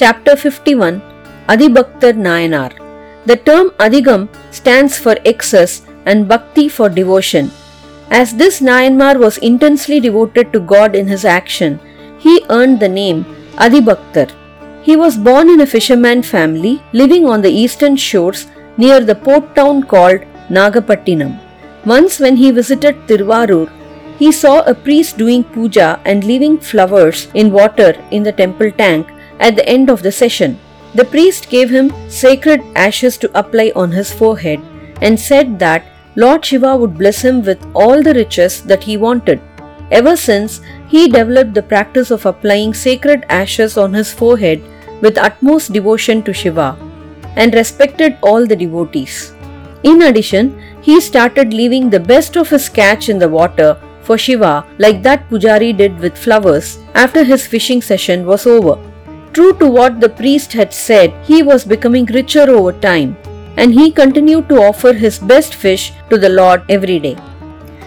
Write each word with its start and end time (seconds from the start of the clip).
Chapter 0.00 0.36
51 0.36 1.02
Adibhaktar 1.52 2.12
Nayanar. 2.24 2.72
The 3.26 3.34
term 3.34 3.70
Adigam 3.84 4.28
stands 4.52 4.96
for 4.96 5.16
excess 5.24 5.82
and 6.06 6.28
Bhakti 6.28 6.68
for 6.68 6.88
devotion. 6.88 7.50
As 8.08 8.36
this 8.36 8.60
Nayanmar 8.60 9.18
was 9.18 9.38
intensely 9.38 9.98
devoted 9.98 10.52
to 10.52 10.60
God 10.60 10.94
in 10.94 11.08
his 11.08 11.24
action, 11.24 11.80
he 12.20 12.44
earned 12.48 12.78
the 12.78 12.92
name 13.00 13.24
Adibhaktar. 13.66 14.30
He 14.84 14.94
was 14.94 15.16
born 15.16 15.50
in 15.50 15.62
a 15.62 15.70
fisherman 15.74 16.22
family 16.22 16.80
living 16.92 17.26
on 17.26 17.42
the 17.42 17.54
eastern 17.64 17.96
shores 17.96 18.46
near 18.76 19.00
the 19.00 19.16
port 19.16 19.52
town 19.56 19.82
called 19.82 20.20
Nagapattinam. 20.48 21.36
Once, 21.84 22.20
when 22.20 22.36
he 22.36 22.52
visited 22.52 23.04
Tiruvarur, 23.08 23.68
he 24.16 24.30
saw 24.30 24.56
a 24.62 24.74
priest 24.74 25.18
doing 25.18 25.42
puja 25.42 26.00
and 26.04 26.22
leaving 26.22 26.56
flowers 26.56 27.26
in 27.34 27.50
water 27.60 27.92
in 28.12 28.22
the 28.22 28.38
temple 28.44 28.70
tank 28.70 29.14
at 29.40 29.56
the 29.56 29.68
end 29.68 29.90
of 29.90 30.02
the 30.02 30.12
session. 30.12 30.58
The 30.94 31.04
priest 31.04 31.50
gave 31.50 31.70
him 31.70 31.92
sacred 32.08 32.62
ashes 32.74 33.18
to 33.18 33.38
apply 33.38 33.72
on 33.76 33.92
his 33.92 34.12
forehead 34.12 34.60
and 35.02 35.18
said 35.18 35.58
that 35.58 35.84
Lord 36.16 36.44
Shiva 36.44 36.76
would 36.76 36.98
bless 36.98 37.22
him 37.22 37.42
with 37.42 37.64
all 37.74 38.02
the 38.02 38.14
riches 38.14 38.62
that 38.62 38.82
he 38.82 38.96
wanted. 38.96 39.40
Ever 39.90 40.16
since, 40.16 40.60
he 40.88 41.08
developed 41.08 41.54
the 41.54 41.62
practice 41.62 42.10
of 42.10 42.26
applying 42.26 42.74
sacred 42.74 43.24
ashes 43.28 43.76
on 43.76 43.94
his 43.94 44.12
forehead 44.12 44.62
with 45.00 45.18
utmost 45.18 45.72
devotion 45.72 46.22
to 46.24 46.32
Shiva 46.32 46.76
and 47.36 47.54
respected 47.54 48.16
all 48.22 48.46
the 48.46 48.56
devotees. 48.56 49.32
In 49.84 50.02
addition, 50.02 50.60
he 50.82 51.00
started 51.00 51.54
leaving 51.54 51.88
the 51.88 52.00
best 52.00 52.36
of 52.36 52.48
his 52.50 52.68
catch 52.68 53.08
in 53.08 53.18
the 53.18 53.28
water 53.28 53.80
for 54.02 54.18
Shiva 54.18 54.66
like 54.78 55.02
that 55.02 55.28
Pujari 55.30 55.76
did 55.76 55.98
with 56.00 56.18
flowers 56.18 56.78
after 56.94 57.22
his 57.22 57.46
fishing 57.46 57.80
session 57.80 58.26
was 58.26 58.46
over. 58.46 58.76
True 59.32 59.52
to 59.58 59.68
what 59.68 60.00
the 60.00 60.08
priest 60.08 60.52
had 60.52 60.72
said, 60.72 61.12
he 61.24 61.42
was 61.42 61.64
becoming 61.64 62.06
richer 62.06 62.48
over 62.50 62.72
time 62.72 63.16
and 63.56 63.72
he 63.74 63.90
continued 63.90 64.48
to 64.48 64.62
offer 64.62 64.92
his 64.92 65.18
best 65.18 65.54
fish 65.54 65.92
to 66.10 66.18
the 66.18 66.28
Lord 66.28 66.62
every 66.68 66.98
day. 66.98 67.16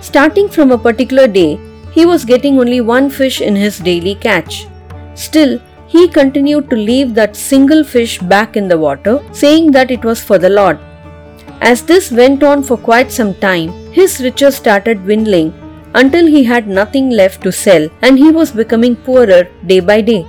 Starting 0.00 0.48
from 0.48 0.72
a 0.72 0.78
particular 0.78 1.26
day, 1.26 1.58
he 1.92 2.04
was 2.04 2.24
getting 2.24 2.58
only 2.58 2.80
one 2.80 3.08
fish 3.10 3.40
in 3.40 3.54
his 3.54 3.78
daily 3.78 4.14
catch. 4.14 4.66
Still, 5.14 5.60
he 5.86 6.08
continued 6.08 6.70
to 6.70 6.76
leave 6.76 7.14
that 7.14 7.36
single 7.36 7.84
fish 7.84 8.18
back 8.18 8.56
in 8.56 8.66
the 8.66 8.78
water, 8.78 9.20
saying 9.32 9.70
that 9.72 9.90
it 9.90 10.04
was 10.04 10.22
for 10.22 10.38
the 10.38 10.48
Lord. 10.48 10.78
As 11.60 11.82
this 11.82 12.10
went 12.10 12.42
on 12.42 12.62
for 12.62 12.76
quite 12.76 13.12
some 13.12 13.34
time, 13.34 13.68
his 13.92 14.20
riches 14.20 14.56
started 14.56 15.04
dwindling 15.04 15.52
until 15.94 16.26
he 16.26 16.44
had 16.44 16.66
nothing 16.66 17.10
left 17.10 17.42
to 17.42 17.52
sell 17.52 17.88
and 18.00 18.18
he 18.18 18.30
was 18.32 18.50
becoming 18.50 18.96
poorer 18.96 19.44
day 19.66 19.80
by 19.80 20.00
day. 20.00 20.26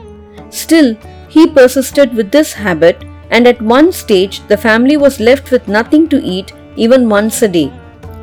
Still, 0.62 0.96
he 1.30 1.48
persisted 1.48 2.14
with 2.14 2.32
this 2.32 2.54
habit, 2.54 3.04
and 3.32 3.48
at 3.48 3.62
one 3.62 3.92
stage, 3.92 4.42
the 4.48 4.58
family 4.66 4.98
was 4.98 5.20
left 5.20 5.50
with 5.50 5.68
nothing 5.68 6.08
to 6.10 6.24
eat 6.24 6.54
even 6.76 7.10
once 7.10 7.42
a 7.42 7.48
day. 7.48 7.72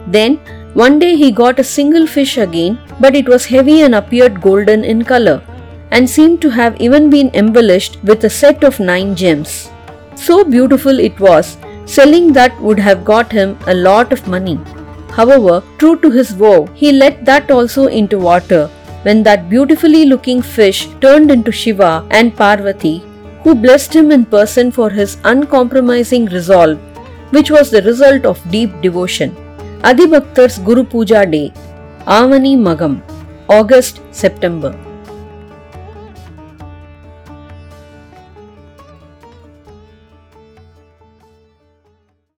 Then, 0.06 0.36
one 0.74 1.00
day 1.00 1.16
he 1.16 1.32
got 1.32 1.58
a 1.58 1.64
single 1.64 2.06
fish 2.06 2.38
again, 2.38 2.78
but 3.00 3.16
it 3.16 3.28
was 3.28 3.46
heavy 3.46 3.80
and 3.82 3.96
appeared 3.96 4.40
golden 4.40 4.84
in 4.84 5.04
color, 5.04 5.42
and 5.90 6.08
seemed 6.08 6.40
to 6.42 6.50
have 6.50 6.80
even 6.80 7.10
been 7.10 7.34
embellished 7.34 7.98
with 8.04 8.22
a 8.22 8.30
set 8.30 8.62
of 8.62 8.78
nine 8.78 9.16
gems. 9.16 9.68
So 10.14 10.44
beautiful 10.44 11.00
it 11.00 11.18
was, 11.18 11.56
selling 11.86 12.32
that 12.34 12.60
would 12.60 12.78
have 12.78 13.04
got 13.04 13.32
him 13.32 13.58
a 13.66 13.74
lot 13.74 14.12
of 14.12 14.28
money. 14.28 14.60
However, 15.10 15.64
true 15.78 15.96
to 16.02 16.10
his 16.10 16.30
vow, 16.30 16.66
he 16.74 16.92
let 16.92 17.24
that 17.24 17.50
also 17.50 17.88
into 17.88 18.20
water 18.20 18.70
when 19.02 19.22
that 19.22 19.48
beautifully 19.48 20.04
looking 20.04 20.42
fish 20.42 20.88
turned 21.00 21.30
into 21.30 21.52
Shiva 21.52 22.06
and 22.10 22.36
Parvati, 22.36 23.02
who 23.42 23.54
blessed 23.54 23.94
him 23.94 24.10
in 24.12 24.24
person 24.24 24.70
for 24.70 24.90
his 24.90 25.16
uncompromising 25.24 26.26
resolve, 26.26 26.78
which 27.30 27.50
was 27.50 27.70
the 27.70 27.82
result 27.82 28.25
of 28.25 28.50
deep 28.50 28.80
devotion. 28.82 29.34
Adibhaktar's 29.82 30.58
Guru 30.58 30.84
Puja 30.84 31.25
Day, 31.25 31.52
Avani 32.06 32.56
Magam, 32.56 33.00
August 33.48 34.00
September. 34.10 34.76